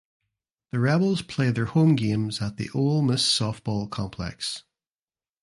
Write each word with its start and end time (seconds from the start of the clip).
The 0.71 0.79
Rebels 0.79 1.21
play 1.21 1.51
their 1.51 1.65
home 1.65 1.95
games 1.95 2.41
at 2.41 2.57
the 2.57 2.71
Ole 2.73 3.03
Miss 3.03 3.21
Softball 3.21 3.87
Complex. 3.91 4.63